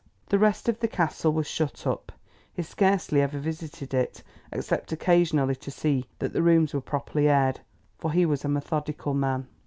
The 0.29 0.39
rest 0.39 0.67
of 0.67 0.79
the 0.79 0.87
Castle 0.87 1.31
was 1.31 1.45
shut 1.45 1.85
up; 1.85 2.11
he 2.51 2.63
scarcely 2.63 3.21
ever 3.21 3.37
visited 3.37 3.93
it 3.93 4.23
except 4.51 4.91
occasionally 4.91 5.55
to 5.57 5.69
see 5.69 6.07
that 6.17 6.33
the 6.33 6.41
rooms 6.41 6.73
were 6.73 6.81
properly 6.81 7.29
aired, 7.29 7.59
for 7.99 8.11
he 8.11 8.25
was 8.25 8.43
a 8.43 8.47
methodical 8.49 9.13
man. 9.13 9.45